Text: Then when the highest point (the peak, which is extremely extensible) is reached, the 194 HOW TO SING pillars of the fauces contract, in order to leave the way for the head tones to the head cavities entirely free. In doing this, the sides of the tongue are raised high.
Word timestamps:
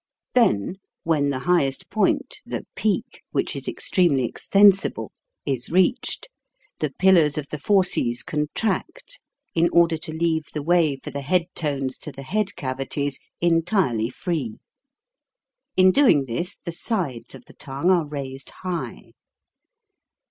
Then 0.33 0.77
when 1.03 1.29
the 1.29 1.41
highest 1.45 1.87
point 1.91 2.41
(the 2.43 2.65
peak, 2.75 3.21
which 3.29 3.55
is 3.55 3.67
extremely 3.67 4.25
extensible) 4.25 5.11
is 5.45 5.69
reached, 5.69 6.27
the 6.79 6.87
194 6.87 6.89
HOW 6.89 6.93
TO 6.97 6.97
SING 6.97 6.97
pillars 7.05 7.37
of 7.37 7.49
the 7.49 7.57
fauces 7.59 8.23
contract, 8.23 9.19
in 9.53 9.69
order 9.69 9.97
to 9.97 10.11
leave 10.11 10.45
the 10.55 10.63
way 10.63 10.95
for 11.03 11.11
the 11.11 11.21
head 11.21 11.45
tones 11.53 11.99
to 11.99 12.11
the 12.11 12.23
head 12.23 12.55
cavities 12.55 13.19
entirely 13.41 14.09
free. 14.09 14.57
In 15.77 15.91
doing 15.91 16.25
this, 16.25 16.57
the 16.57 16.71
sides 16.71 17.35
of 17.35 17.45
the 17.45 17.53
tongue 17.53 17.91
are 17.91 18.07
raised 18.07 18.49
high. 18.49 19.11